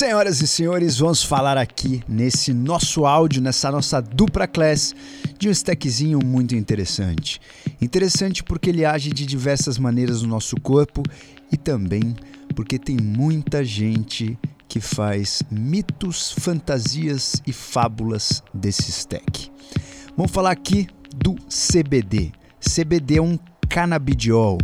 [0.00, 4.94] Senhoras e senhores, vamos falar aqui nesse nosso áudio, nessa nossa dupla class,
[5.38, 7.38] de um stackzinho muito interessante.
[7.82, 11.02] Interessante porque ele age de diversas maneiras no nosso corpo
[11.52, 12.16] e também
[12.56, 19.52] porque tem muita gente que faz mitos, fantasias e fábulas desse stack.
[20.16, 22.32] Vamos falar aqui do CBD.
[22.58, 23.38] CBD é um
[23.68, 24.56] canabidiol.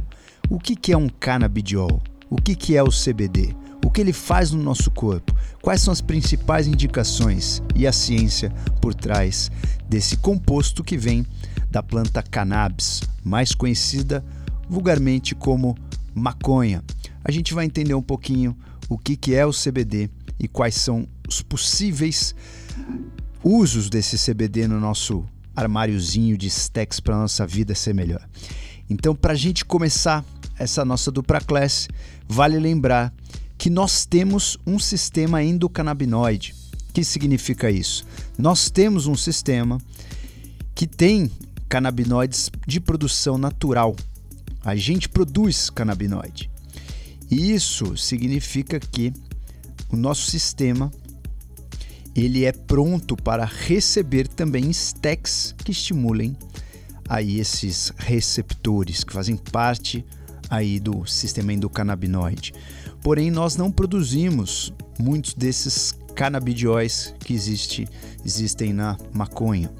[0.48, 2.00] O que, que é um canabidiol?
[2.30, 3.54] O que, que é o CBD?
[3.86, 5.32] O que ele faz no nosso corpo?
[5.62, 8.50] Quais são as principais indicações e a ciência
[8.80, 9.48] por trás
[9.88, 11.24] desse composto que vem
[11.70, 14.24] da planta cannabis, mais conhecida
[14.68, 15.78] vulgarmente como
[16.12, 16.82] maconha?
[17.24, 18.56] A gente vai entender um pouquinho
[18.88, 22.34] o que, que é o CBD e quais são os possíveis
[23.44, 25.24] usos desse CBD no nosso
[25.54, 28.28] armáriozinho de stacks para nossa vida ser melhor.
[28.90, 30.24] Então, para a gente começar
[30.58, 31.86] essa nossa dupla classe,
[32.26, 33.12] vale lembrar
[33.58, 36.54] que nós temos um sistema endocannabinoide.
[36.88, 38.06] O que significa isso?
[38.38, 39.78] Nós temos um sistema
[40.74, 41.30] que tem
[41.68, 43.96] canabinoides de produção natural.
[44.64, 46.50] A gente produz canabinoide.
[47.30, 49.12] E isso significa que
[49.90, 50.90] o nosso sistema
[52.14, 56.36] ele é pronto para receber também stacks que estimulem
[57.08, 60.04] aí esses receptores que fazem parte
[60.48, 62.54] aí do sistema endocannabinoide.
[63.06, 67.86] Porém, nós não produzimos muitos desses canabidióis que existe,
[68.24, 69.70] existem na maconha.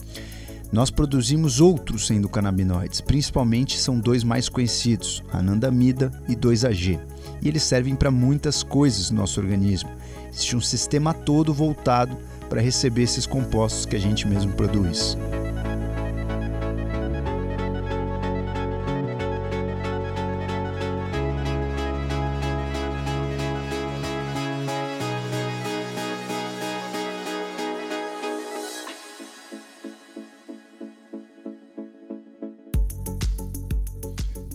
[0.72, 7.00] Nós produzimos outros endocannabinoides, principalmente são dois mais conhecidos, anandamida e 2-AG.
[7.42, 9.90] E eles servem para muitas coisas no nosso organismo.
[10.32, 12.16] Existe um sistema todo voltado
[12.48, 15.18] para receber esses compostos que a gente mesmo produz.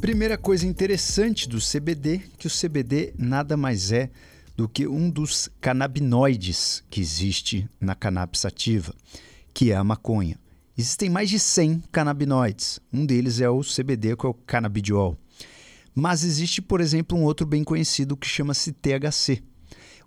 [0.02, 4.10] Primeira coisa interessante do CBD, que o CBD nada mais é
[4.58, 8.44] do que um dos canabinoides que existe na cannabis
[9.54, 10.40] que é a maconha.
[10.76, 12.80] Existem mais de 100 canabinoides.
[12.92, 15.16] Um deles é o CBD, que é o canabidiol.
[15.94, 19.44] Mas existe, por exemplo, um outro bem conhecido que chama-se THC.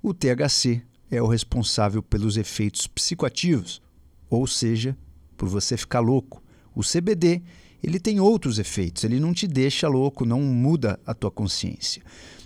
[0.03, 3.81] O THC é o responsável pelos efeitos psicoativos,
[4.29, 4.99] ou seja,
[5.37, 6.43] por você ficar louco.
[6.75, 7.45] O CBD
[7.85, 12.03] ele tem outros efeitos, ele não te deixa louco, não muda a tua consciência.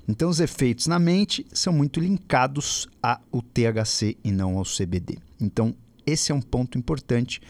[0.08, 5.18] Então, os efeitos na mente são muito linkados ao THC e não ao CBD.
[5.40, 7.40] Então, esse é um ponto importante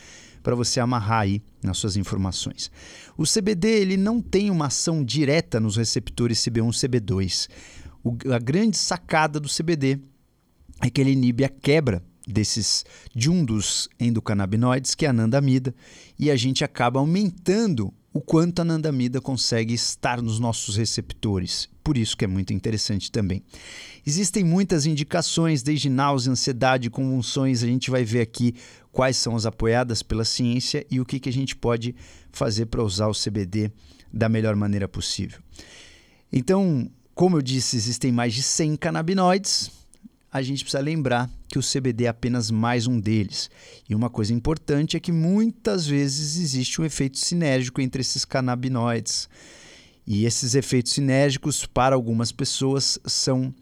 [0.42, 2.70] para você amarrar aí nas suas informações.
[3.16, 7.48] O CBD ele não tem uma ação direta nos receptores CB1 e CB2.
[8.04, 9.98] O, a grande sacada do CBD
[10.82, 12.84] é que ele inibe a quebra desses
[13.14, 15.74] de um dos endocannabinoides, que é a anandamida,
[16.18, 21.68] e a gente acaba aumentando o quanto a anandamida consegue estar nos nossos receptores.
[21.82, 23.42] Por isso que é muito interessante também.
[24.04, 27.62] Existem muitas indicações, desde náusea, ansiedade, convulsões.
[27.62, 28.54] A gente vai ver aqui
[28.92, 31.94] quais são as apoiadas pela ciência e o que, que a gente pode
[32.32, 33.70] fazer para usar o CBD
[34.12, 35.38] da melhor maneira possível.
[36.32, 39.70] Então, como eu disse, existem mais de 100 canabinoides,
[40.38, 43.50] a gente precisa lembrar que o CBD é apenas mais um deles.
[43.88, 49.28] E uma coisa importante é que muitas vezes existe um efeito sinérgico entre esses canabinoides.
[50.06, 53.52] E esses efeitos sinérgicos, para algumas pessoas, são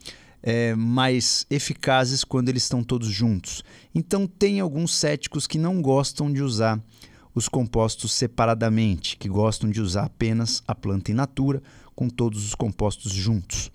[0.42, 3.64] é, mais eficazes quando eles estão todos juntos.
[3.94, 6.80] Então, tem alguns céticos que não gostam de usar
[7.34, 11.62] os compostos separadamente, que gostam de usar apenas a planta in natura
[11.94, 13.70] com todos os compostos juntos.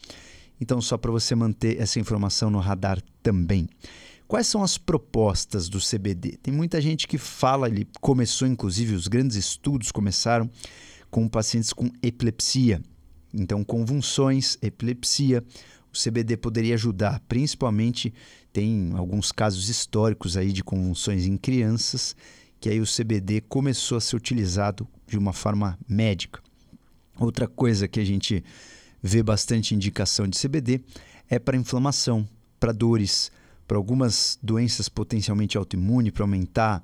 [0.61, 3.67] Então, só para você manter essa informação no radar também.
[4.27, 6.37] Quais são as propostas do CBD?
[6.37, 10.49] Tem muita gente que fala, ele começou inclusive, os grandes estudos começaram
[11.09, 12.81] com pacientes com epilepsia.
[13.33, 15.43] Então, convulsões, epilepsia,
[15.91, 18.13] o CBD poderia ajudar, principalmente
[18.53, 22.15] tem alguns casos históricos aí de convulsões em crianças,
[22.59, 26.39] que aí o CBD começou a ser utilizado de uma forma médica.
[27.19, 28.43] Outra coisa que a gente
[29.01, 30.81] vê bastante indicação de CBD
[31.29, 32.27] é para inflamação,
[32.59, 33.31] para dores,
[33.67, 36.83] para algumas doenças potencialmente autoimunes, para aumentar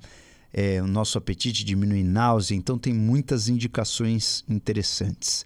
[0.54, 2.56] é, o nosso apetite, diminuir náusea.
[2.56, 5.46] Então, tem muitas indicações interessantes.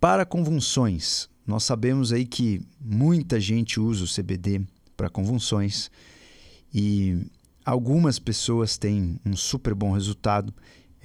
[0.00, 4.60] Para convulsões, nós sabemos aí que muita gente usa o CBD
[4.96, 5.90] para convulsões
[6.74, 7.26] e
[7.64, 10.52] algumas pessoas têm um super bom resultado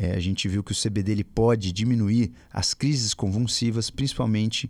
[0.01, 4.67] é, a gente viu que o CBD ele pode diminuir as crises convulsivas, principalmente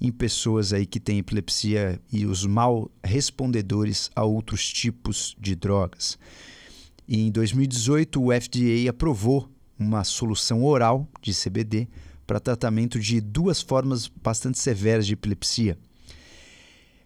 [0.00, 6.16] em pessoas aí que têm epilepsia e os mal respondedores a outros tipos de drogas.
[7.08, 11.88] Em 2018, o FDA aprovou uma solução oral de CBD
[12.24, 15.76] para tratamento de duas formas bastante severas de epilepsia.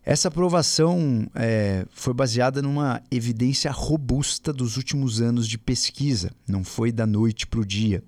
[0.05, 6.91] Essa aprovação é, foi baseada numa evidência robusta dos últimos anos de pesquisa, não foi
[6.91, 8.03] da noite para o dia.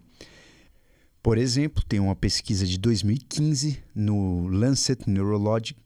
[1.22, 5.76] Por exemplo, tem uma pesquisa de 2015 no Lancet Neurology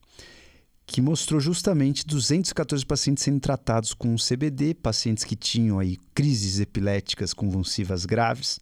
[0.88, 7.34] que mostrou justamente 214 pacientes sendo tratados com CBD, pacientes que tinham aí crises epiléticas
[7.34, 8.58] convulsivas graves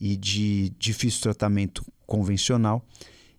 [0.00, 2.84] e de difícil tratamento convencional.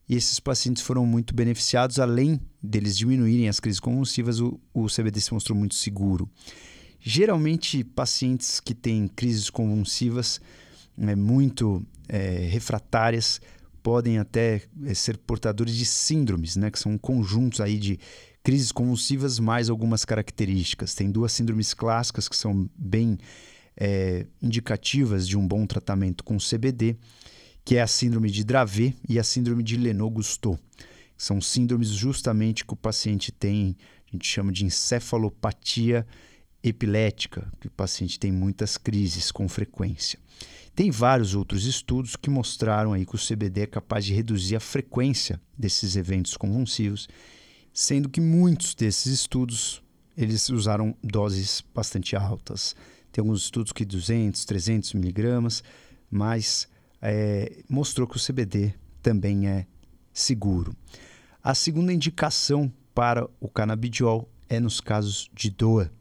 [0.07, 5.21] E esses pacientes foram muito beneficiados, além deles diminuírem as crises convulsivas, o, o CBD
[5.21, 6.29] se mostrou muito seguro.
[6.99, 10.41] Geralmente, pacientes que têm crises convulsivas
[10.97, 13.41] é, muito é, refratárias
[13.81, 17.99] podem até é, ser portadores de síndromes, né, que são conjuntos aí de
[18.41, 20.95] crises convulsivas mais algumas características.
[20.95, 23.17] Tem duas síndromes clássicas que são bem
[23.75, 26.95] é, indicativas de um bom tratamento com CBD,
[27.63, 30.59] que é a síndrome de Dravet e a síndrome de Lennox-Gastaut.
[31.17, 33.77] São síndromes justamente que o paciente tem,
[34.07, 36.05] a gente chama de encefalopatia
[36.63, 40.19] epilética, que o paciente tem muitas crises com frequência.
[40.75, 44.59] Tem vários outros estudos que mostraram aí que o CBD é capaz de reduzir a
[44.59, 47.07] frequência desses eventos convulsivos,
[47.71, 49.83] sendo que muitos desses estudos
[50.17, 52.75] eles usaram doses bastante altas.
[53.11, 55.63] Tem alguns estudos que 200, 300 miligramas,
[56.09, 56.67] mas
[57.03, 59.67] é, mostrou que o CBD também é
[60.13, 60.73] seguro.
[61.43, 65.91] A segunda indicação para o canabidiol é nos casos de dor.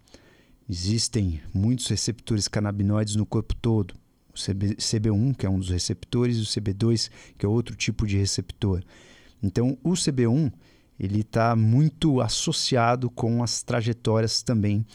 [0.70, 3.94] Existem muitos receptores canabinoides no corpo todo
[4.32, 8.06] o CB, CB1, que é um dos receptores, e o CB2, que é outro tipo
[8.06, 8.82] de receptor.
[9.42, 10.52] Então, o CB1
[10.98, 14.86] ele está muito associado com as trajetórias também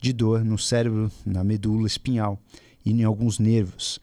[0.00, 2.40] de dor no cérebro, na medula espinhal
[2.84, 4.00] e em alguns nervos.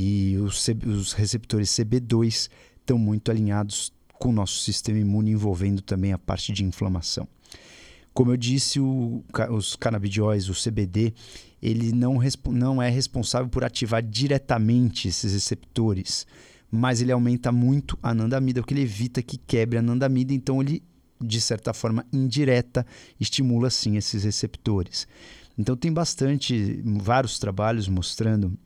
[0.00, 2.48] E os, os receptores CB2
[2.78, 7.26] estão muito alinhados com o nosso sistema imune, envolvendo também a parte de inflamação.
[8.14, 11.12] Como eu disse, o, os canabidióis, o CBD,
[11.60, 16.28] ele não, não é responsável por ativar diretamente esses receptores,
[16.70, 20.80] mas ele aumenta muito a anandamida, porque ele evita que quebre a anandamida, então ele,
[21.20, 22.86] de certa forma indireta,
[23.18, 25.08] estimula sim esses receptores.
[25.58, 28.56] Então tem bastante, vários trabalhos mostrando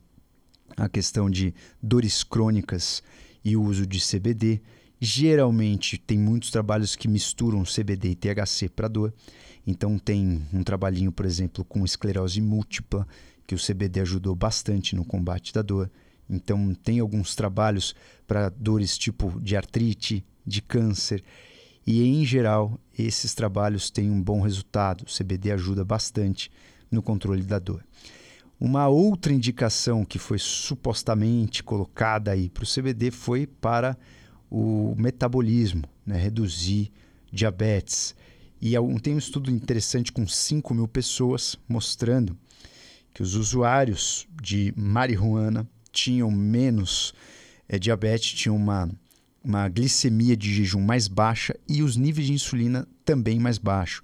[0.77, 3.03] a questão de dores crônicas
[3.43, 4.61] e o uso de CBD.
[4.99, 9.13] Geralmente tem muitos trabalhos que misturam CBD e THC para dor.
[9.65, 13.07] Então tem um trabalhinho, por exemplo, com esclerose múltipla,
[13.45, 15.91] que o CBD ajudou bastante no combate da dor.
[16.29, 17.93] Então tem alguns trabalhos
[18.25, 21.23] para dores tipo de artrite, de câncer.
[21.85, 25.03] E em geral, esses trabalhos têm um bom resultado.
[25.03, 26.49] O CBD ajuda bastante
[26.89, 27.83] no controle da dor.
[28.65, 33.97] Uma outra indicação que foi supostamente colocada aí para o CBD foi para
[34.49, 36.15] o metabolismo, né?
[36.15, 36.89] reduzir
[37.29, 38.15] diabetes.
[38.61, 42.37] E tem um estudo interessante com 5 mil pessoas mostrando
[43.13, 47.13] que os usuários de marihuana tinham menos
[47.67, 48.89] é, diabetes, tinham uma,
[49.43, 54.01] uma glicemia de jejum mais baixa e os níveis de insulina também mais baixos.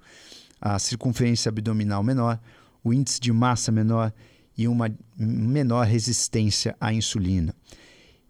[0.60, 2.38] A circunferência abdominal menor,
[2.84, 4.12] o índice de massa menor
[4.60, 7.54] e uma menor resistência à insulina.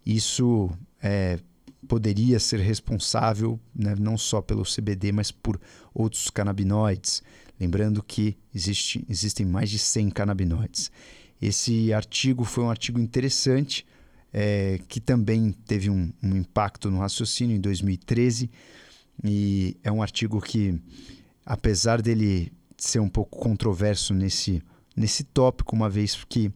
[0.05, 0.71] Isso
[1.03, 1.37] é,
[1.85, 5.59] poderia ser responsável né, não só pelo CBD, mas por
[5.93, 7.21] outros canabinoides.
[7.59, 10.89] Lembrando que existe, existem mais de 100 canabinoides.
[11.41, 13.85] Esse artigo foi um artigo interessante,
[14.31, 18.49] é, que também teve um, um impacto no raciocínio em 2013.
[19.21, 20.81] E é um artigo que,
[21.45, 24.63] apesar dele ser um pouco controverso nesse,
[24.95, 26.51] nesse tópico, uma vez que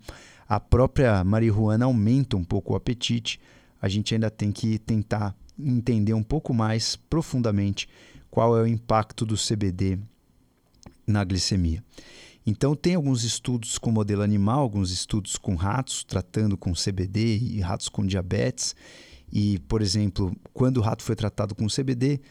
[0.47, 3.39] a própria marihuana aumenta um pouco o apetite,
[3.81, 7.87] a gente ainda tem que tentar entender um pouco mais profundamente
[8.29, 9.97] qual é o impacto do CBD
[11.07, 11.83] na glicemia.
[12.45, 17.59] Então, tem alguns estudos com modelo animal, alguns estudos com ratos, tratando com CBD e
[17.59, 18.75] ratos com diabetes.
[19.31, 22.21] E, por exemplo, quando o rato foi tratado com CBD,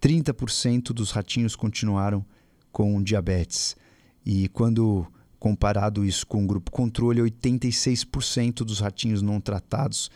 [0.00, 2.24] 30% dos ratinhos continuaram
[2.70, 3.76] com diabetes.
[4.24, 5.04] E quando
[5.38, 10.10] comparado isso com o grupo controle, 86% dos ratinhos não tratados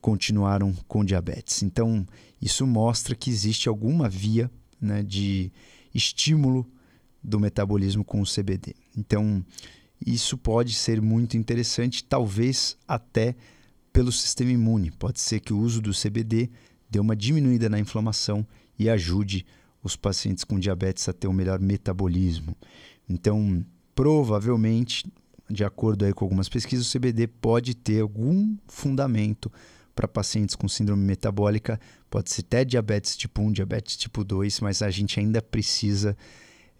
[0.00, 1.62] continuaram com diabetes.
[1.62, 2.06] Então,
[2.40, 4.50] isso mostra que existe alguma via
[4.80, 5.50] né, de
[5.94, 6.66] estímulo
[7.22, 8.74] do metabolismo com o CBD.
[8.96, 9.42] Então,
[10.04, 13.34] isso pode ser muito interessante, talvez até
[13.92, 14.90] pelo sistema imune.
[14.90, 16.50] Pode ser que o uso do CBD
[16.90, 18.46] dê uma diminuída na inflamação
[18.78, 19.46] e ajude
[19.82, 22.56] os pacientes com diabetes a ter um melhor metabolismo.
[23.08, 25.06] Então, provavelmente,
[25.48, 29.50] de acordo aí com algumas pesquisas, o CBD pode ter algum fundamento
[29.94, 31.78] para pacientes com síndrome metabólica,
[32.10, 36.16] pode ser até diabetes tipo 1, diabetes tipo 2, mas a gente ainda precisa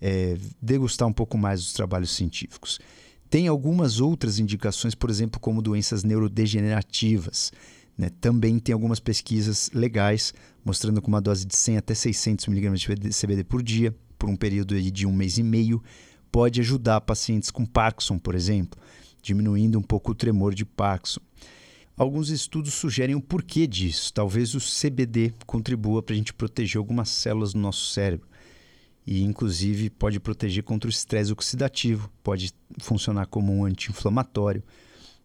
[0.00, 2.80] é, degustar um pouco mais dos trabalhos científicos.
[3.30, 7.52] Tem algumas outras indicações, por exemplo, como doenças neurodegenerativas.
[7.96, 8.10] Né?
[8.20, 13.10] Também tem algumas pesquisas legais mostrando que uma dose de 100 até 600 mg de
[13.10, 15.82] CBD por dia, por um período de um mês e meio,
[16.34, 18.76] pode ajudar pacientes com Parkinson, por exemplo,
[19.22, 21.20] diminuindo um pouco o tremor de Parkinson.
[21.96, 24.12] Alguns estudos sugerem o porquê disso.
[24.12, 28.26] Talvez o CBD contribua para a gente proteger algumas células do nosso cérebro.
[29.06, 34.64] E, inclusive, pode proteger contra o estresse oxidativo, pode funcionar como um anti-inflamatório.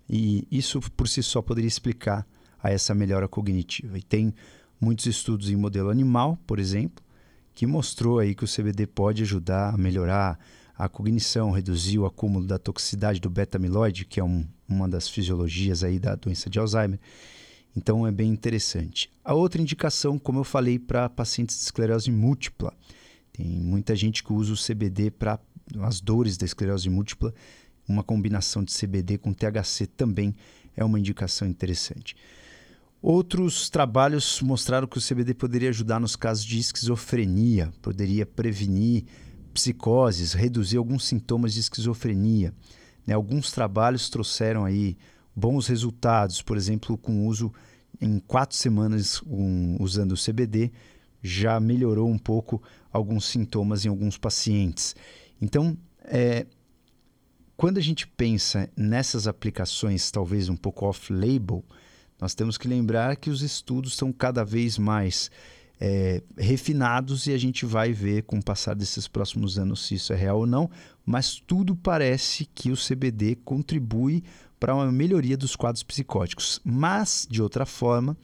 [0.08, 2.24] E isso, por si só, poderia explicar
[2.62, 3.98] a essa melhora cognitiva.
[3.98, 4.32] E tem
[4.80, 7.04] muitos estudos em modelo animal, por exemplo,
[7.56, 10.38] que mostrou aí que o CBD pode ajudar a melhorar
[10.80, 15.84] a cognição, reduzir o acúmulo da toxicidade do beta-amiloide, que é um, uma das fisiologias
[15.84, 16.98] aí da doença de Alzheimer.
[17.76, 19.12] Então é bem interessante.
[19.22, 22.74] A outra indicação, como eu falei, para pacientes de esclerose múltipla.
[23.34, 25.38] Tem muita gente que usa o CBD para
[25.82, 27.34] as dores da esclerose múltipla.
[27.86, 30.34] Uma combinação de CBD com THC também
[30.78, 32.16] é uma indicação interessante.
[33.02, 39.04] Outros trabalhos mostraram que o CBD poderia ajudar nos casos de esquizofrenia, poderia prevenir
[39.60, 42.54] psicoses, reduzir alguns sintomas de esquizofrenia.
[43.06, 43.14] Né?
[43.14, 44.98] Alguns trabalhos trouxeram aí
[45.36, 47.52] bons resultados, por exemplo, com uso
[48.00, 50.72] em quatro semanas um, usando o CBD,
[51.22, 52.62] já melhorou um pouco
[52.92, 54.96] alguns sintomas em alguns pacientes.
[55.42, 56.46] Então, é,
[57.58, 61.64] quando a gente pensa nessas aplicações, talvez um pouco off-label,
[62.20, 65.30] nós temos que lembrar que os estudos estão cada vez mais
[65.80, 70.12] é, refinados e a gente vai ver com o passar desses próximos anos se isso
[70.12, 70.70] é real ou não,
[71.06, 74.24] mas tudo parece que o CBD contribui
[74.60, 76.60] para uma melhoria dos quadros psicóticos.
[76.66, 78.18] Mas, de outra forma,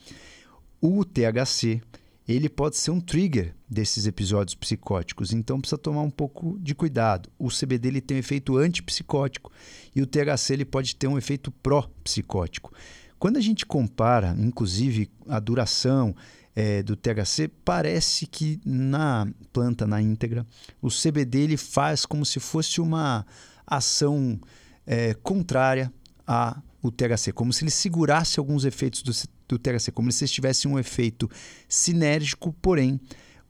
[0.81, 1.81] o THC
[2.27, 7.29] ele pode ser um trigger desses episódios psicóticos, então precisa tomar um pouco de cuidado.
[7.37, 9.51] O CBD ele tem um efeito antipsicótico
[9.95, 12.73] e o THC ele pode ter um efeito pró-psicótico.
[13.19, 16.15] Quando a gente compara, inclusive, a duração
[16.55, 20.45] é, do THC, parece que na planta, na íntegra,
[20.81, 23.25] o CBD ele faz como se fosse uma
[23.67, 24.39] ação
[24.87, 25.91] é, contrária
[26.25, 29.11] ao THC, como se ele segurasse alguns efeitos do,
[29.47, 31.29] do THC, como se tivesse um efeito
[31.67, 32.99] sinérgico, porém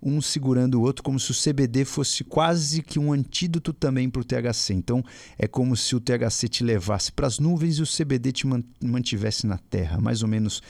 [0.01, 4.21] um segurando o outro, como se o CBD fosse quase que um antídoto também para
[4.21, 4.73] o THC.
[4.73, 5.03] Então,
[5.37, 8.47] é como se o THC te levasse para as nuvens e o CBD te
[8.83, 10.61] mantivesse na terra, mais ou menos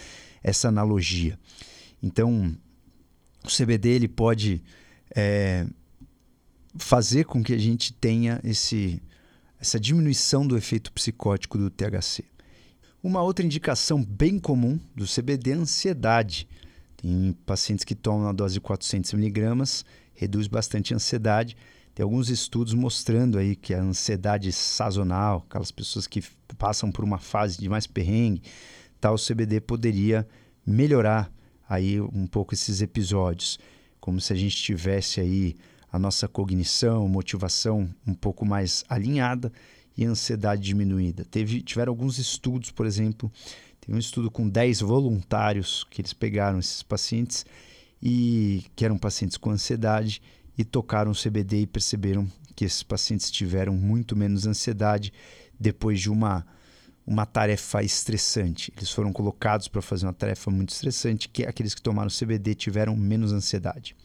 [0.41, 1.37] essa analogia.
[2.01, 2.55] Então,
[3.43, 4.61] o CBD ele pode
[5.15, 5.65] é,
[6.77, 9.01] fazer com que a gente tenha esse,
[9.59, 12.23] essa diminuição do efeito psicótico do THC.
[13.01, 16.47] Uma outra indicação bem comum do CBD é a ansiedade.
[16.97, 19.85] Tem pacientes que tomam a dose de 400 miligramas,
[20.15, 21.55] reduz bastante a ansiedade.
[21.93, 26.23] Tem alguns estudos mostrando aí que a ansiedade sazonal, aquelas pessoas que
[26.57, 28.41] passam por uma fase de mais perrengue,
[28.99, 30.27] tal, CBD poderia
[30.65, 31.31] melhorar
[31.67, 33.59] aí um pouco esses episódios,
[33.99, 35.55] como se a gente tivesse aí
[35.91, 39.51] a nossa cognição, motivação um pouco mais alinhada
[39.97, 41.25] e ansiedade diminuída.
[41.25, 43.31] Teve, tiveram alguns estudos, por exemplo,
[43.79, 47.45] tem um estudo com 10 voluntários que eles pegaram esses pacientes
[48.01, 50.21] e que eram pacientes com ansiedade
[50.57, 55.13] e tocaram o CBD e perceberam que esses pacientes tiveram muito menos ansiedade
[55.59, 56.45] depois de uma
[57.05, 58.73] uma tarefa estressante.
[58.75, 62.95] Eles foram colocados para fazer uma tarefa muito estressante, que aqueles que tomaram CBD tiveram
[62.95, 63.95] menos ansiedade.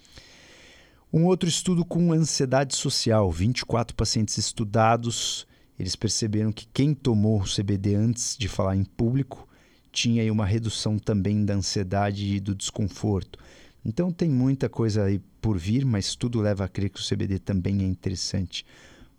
[1.12, 5.46] Um outro estudo com ansiedade social, 24 pacientes estudados,
[5.78, 9.48] eles perceberam que quem tomou o CBD antes de falar em público
[9.90, 13.38] tinha uma redução também da ansiedade e do desconforto.
[13.84, 17.38] Então tem muita coisa aí por vir, mas tudo leva a crer que o CBD
[17.38, 18.64] também é interessante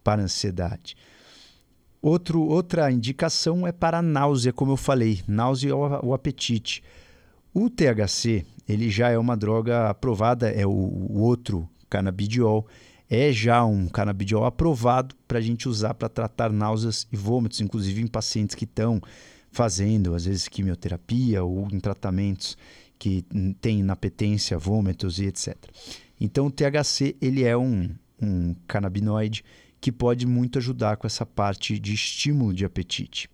[0.03, 0.95] para a ansiedade.
[2.01, 6.81] Outro, outra indicação é para náusea, como eu falei, náusea ou, ou apetite.
[7.53, 12.65] O THC, ele já é uma droga aprovada, é o, o outro canabidiol,
[13.09, 18.01] é já um canabidiol aprovado para a gente usar para tratar náuseas e vômitos, inclusive
[18.01, 19.01] em pacientes que estão
[19.51, 22.57] fazendo, às vezes, quimioterapia ou em tratamentos
[22.97, 23.25] que
[23.59, 25.55] têm inapetência, vômitos e etc.
[26.19, 27.89] Então, o THC ele é um,
[28.21, 29.43] um canabinoide
[29.81, 33.27] que pode muito ajudar com essa parte de estímulo de apetite.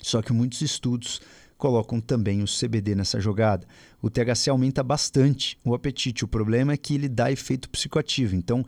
[0.00, 1.20] Só que muitos estudos
[1.58, 3.66] colocam também o CBD nessa jogada.
[4.00, 6.24] O THC aumenta bastante o apetite.
[6.24, 8.34] O problema é que ele dá efeito psicoativo.
[8.34, 8.64] Então,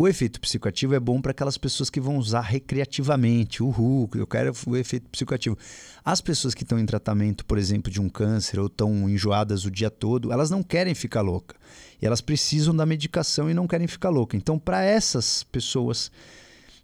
[0.00, 3.62] o efeito psicoativo é bom para aquelas pessoas que vão usar recreativamente.
[3.62, 5.58] Uhul, eu quero o efeito psicoativo.
[6.02, 9.70] As pessoas que estão em tratamento, por exemplo, de um câncer ou estão enjoadas o
[9.70, 11.54] dia todo, elas não querem ficar louca.
[12.00, 14.38] E elas precisam da medicação e não querem ficar louca.
[14.38, 16.10] Então, para essas pessoas,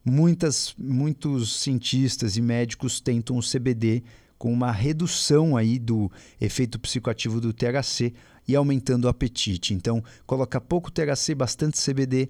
[0.05, 4.03] muitas, muitos cientistas e médicos tentam o CBD
[4.37, 8.13] com uma redução aí do efeito psicoativo do THC
[8.47, 9.75] e aumentando o apetite.
[9.75, 12.29] Então, coloca pouco THC, bastante CBD,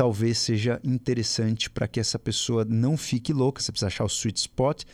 [0.00, 4.40] talvez seja interessante para que essa pessoa não fique louca, você precisa achar o sweet
[4.40, 4.84] spot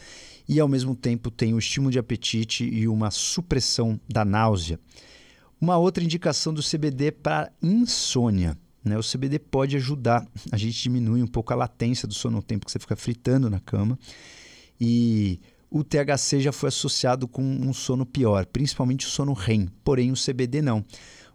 [0.48, 4.80] e ao mesmo tempo tem o estímulo de apetite e uma supressão da náusea.
[5.60, 8.58] Uma outra indicação do CBD para insônia.
[8.84, 8.98] Né?
[8.98, 12.66] O CBD pode ajudar, a gente diminui um pouco a latência do sono no tempo
[12.66, 13.96] que você fica fritando na cama.
[14.80, 15.38] E
[15.70, 20.16] o THC já foi associado com um sono pior, principalmente o sono REM, porém o
[20.16, 20.84] CBD não.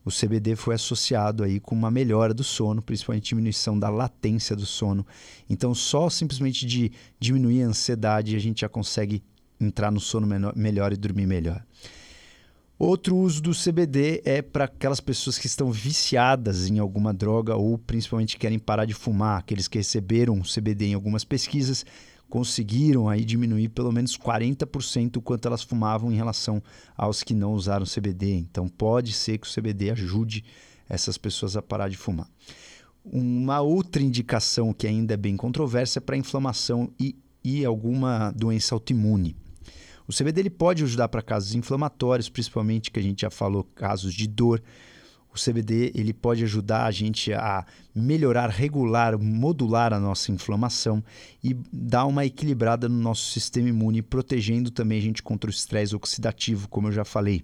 [0.04, 4.66] O CBD foi associado aí com uma melhora do sono, principalmente diminuição da latência do
[4.66, 5.06] sono.
[5.50, 9.22] Então, só simplesmente de diminuir a ansiedade, a gente já consegue
[9.60, 11.64] entrar no sono melhor e dormir melhor.
[12.80, 17.78] Outro uso do CBD é para aquelas pessoas que estão viciadas em alguma droga ou
[17.78, 21.86] principalmente querem parar de fumar, aqueles que receberam CBD em algumas pesquisas
[22.32, 26.64] conseguiram aí diminuir pelo menos 40% o quanto elas fumavam em relação
[26.96, 28.36] aos que não usaram CBD.
[28.36, 30.46] Então pode ser que o CBD ajude
[30.88, 32.30] essas pessoas a parar de fumar.
[33.04, 38.74] Uma outra indicação que ainda é bem controversa é para inflamação e, e alguma doença
[38.74, 39.36] autoimune.
[40.08, 44.14] O CBD ele pode ajudar para casos inflamatórios, principalmente que a gente já falou, casos
[44.14, 44.64] de dor,
[45.34, 51.04] o CBD ele pode ajudar a gente a melhorar, regular, modular a nossa inflamação
[51.44, 55.96] e dar uma equilibrada no nosso sistema imune, protegendo também a gente contra o estresse
[55.96, 57.44] oxidativo, como eu já falei.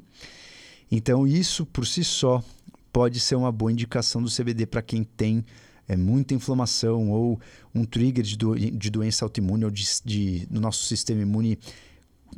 [0.91, 2.44] Então, isso por si só
[2.91, 5.46] pode ser uma boa indicação do CBD para quem tem
[5.88, 7.39] é, muita inflamação ou
[7.74, 11.58] um trigger de, do, de doença autoimune ou de, de, do nosso sistema imune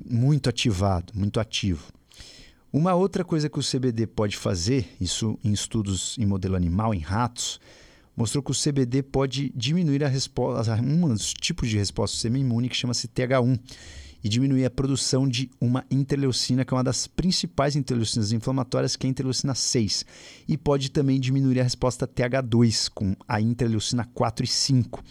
[0.08, 1.92] muito ativado, muito ativo.
[2.72, 7.00] Uma outra coisa que o CBD pode fazer, isso em estudos em modelo animal, em
[7.00, 7.60] ratos,
[8.16, 12.38] mostrou que o CBD pode diminuir a resposta, um dos tipos de resposta do sistema
[12.38, 13.60] imune que chama-se TH1
[14.24, 19.08] e diminuir a produção de uma interleucina, que é uma das principais interleucinas inflamatórias, que
[19.08, 20.06] é a interleucina 6.
[20.48, 25.04] E pode também diminuir a resposta TH2 com a interleucina 4 e 5.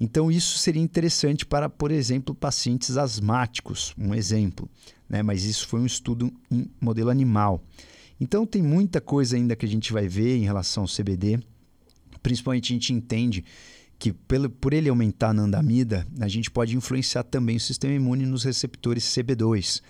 [0.00, 4.68] Então, isso seria interessante para, por exemplo, pacientes asmáticos, um exemplo
[5.14, 5.22] né?
[5.22, 7.62] mas isso foi um estudo em modelo animal.
[8.20, 11.38] Então tem muita coisa ainda que a gente vai ver em relação ao CBD.
[12.20, 13.44] Principalmente a gente entende
[13.96, 18.26] que pelo, por ele aumentar na andamida, a gente pode influenciar também o sistema imune
[18.26, 19.80] nos receptores CB2.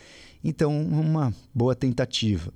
[0.43, 2.53] Então, uma boa tentativa.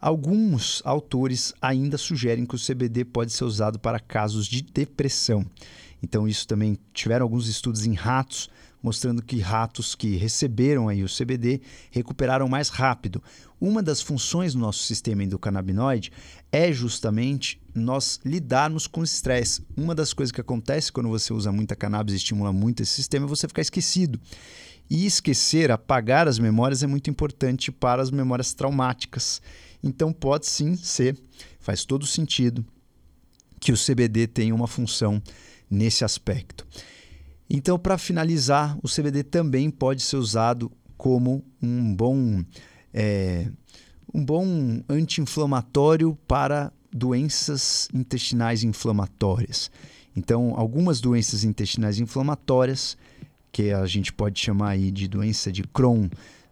[0.00, 5.44] Alguns autores ainda sugerem que o CBD pode ser usado para casos de depressão.
[6.02, 8.50] Então, isso também tiveram alguns estudos em ratos
[8.86, 13.20] mostrando que ratos que receberam aí o CBD recuperaram mais rápido.
[13.60, 16.12] Uma das funções do nosso sistema endocannabinoide
[16.52, 19.66] é justamente nós lidarmos com o estresse.
[19.76, 23.26] Uma das coisas que acontece quando você usa muita cannabis e estimula muito esse sistema
[23.26, 24.20] é você ficar esquecido.
[24.88, 29.42] E esquecer, apagar as memórias é muito importante para as memórias traumáticas.
[29.86, 31.16] Então pode sim ser,
[31.60, 32.66] faz todo sentido
[33.60, 35.22] que o CBD tenha uma função
[35.70, 36.66] nesse aspecto.
[37.48, 42.44] Então, para finalizar, o CBD também pode ser usado como um bom,
[42.92, 43.48] é,
[44.12, 49.70] um bom anti-inflamatório para doenças intestinais inflamatórias.
[50.16, 52.96] Então, algumas doenças intestinais inflamatórias,
[53.52, 56.08] que a gente pode chamar aí de doença de Crohn,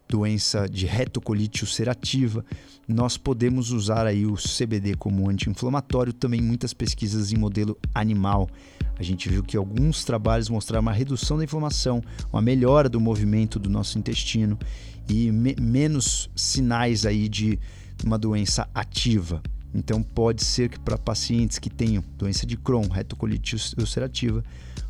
[0.07, 2.45] doença de retocolite ulcerativa,
[2.87, 8.47] nós podemos usar aí o CBD como anti-inflamatório, também muitas pesquisas em modelo animal.
[8.97, 13.59] A gente viu que alguns trabalhos mostraram uma redução da inflamação, uma melhora do movimento
[13.59, 14.57] do nosso intestino
[15.09, 17.59] e me menos sinais aí de
[18.03, 19.41] uma doença ativa.
[19.73, 24.43] Então pode ser que para pacientes que tenham doença de Crohn, retocolite ulcerativa,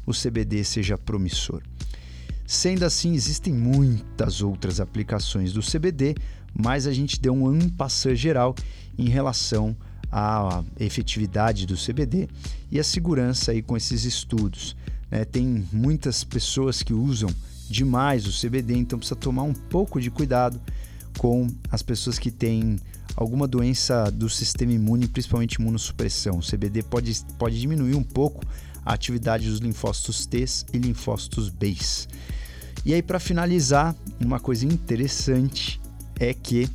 [0.06, 1.64] o CBD seja promissor.
[2.48, 6.16] Sendo assim, existem muitas outras aplicações do CBD,
[6.54, 8.56] mas a gente deu um ampassã geral
[8.98, 9.76] em relação
[10.12, 12.30] à efetividade do CBD
[12.72, 14.76] e a segurança aí com esses estudos.
[15.10, 17.30] É, tem muitas pessoas que usam
[17.70, 20.62] demais o CBD, então precisa tomar um pouco de cuidado
[21.18, 22.78] com as pessoas que têm
[23.16, 26.40] alguma doença do sistema imune, principalmente imunossupressão.
[26.40, 28.44] O CBD pode, pode diminuir um pouco
[28.86, 31.76] a atividade dos linfócitos T e linfócitos B.
[32.86, 35.82] E aí, para finalizar, uma coisa interessante
[36.20, 36.70] é que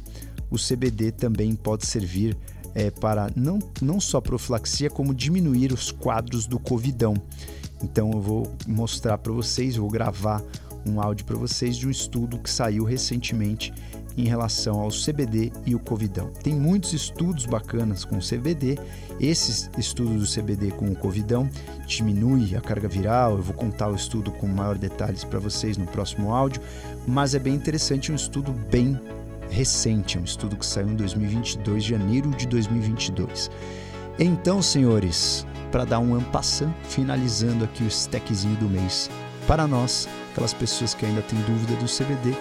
[0.51, 2.37] o CBD também pode servir
[2.75, 7.15] é, para não, não só profilaxia, como diminuir os quadros do covidão.
[7.83, 10.43] Então eu vou mostrar para vocês, vou gravar
[10.87, 13.73] um áudio para vocês de um estudo que saiu recentemente
[14.21, 16.31] em relação ao CBD e o covidão.
[16.43, 18.79] Tem muitos estudos bacanas com o CBD.
[19.19, 21.49] Esse estudo do CBD com o covidão
[21.87, 23.33] diminui a carga viral.
[23.33, 26.61] Eu vou contar o estudo com maior detalhes para vocês no próximo áudio,
[27.07, 28.99] mas é bem interessante, um estudo bem
[29.49, 33.51] recente, um estudo que saiu em 2022, janeiro de 2022.
[34.19, 39.11] Então, senhores, para dar um ampassant, finalizando aqui o stackzinho do mês.
[39.47, 42.37] Para nós, aquelas pessoas que ainda têm dúvida do CBD,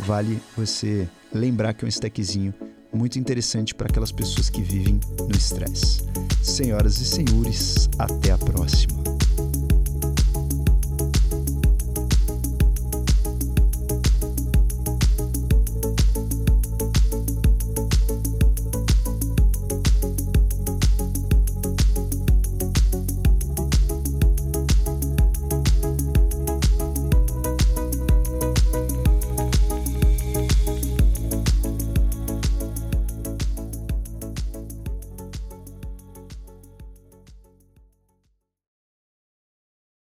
[0.00, 2.54] vale você lembrar que é um stackzinho
[2.92, 6.02] muito interessante para aquelas pessoas que vivem no estresse.
[6.42, 9.15] Senhoras e senhores, até a próxima.